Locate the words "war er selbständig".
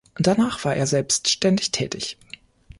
0.65-1.69